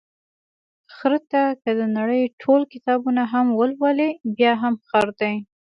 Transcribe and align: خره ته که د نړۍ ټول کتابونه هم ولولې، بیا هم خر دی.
خره 0.95 1.19
ته 1.31 1.41
که 1.61 1.71
د 1.79 1.81
نړۍ 1.97 2.23
ټول 2.41 2.61
کتابونه 2.73 3.21
هم 3.31 3.45
ولولې، 3.59 4.09
بیا 4.37 4.51
هم 4.61 4.73
خر 4.87 5.07
دی. 5.21 5.35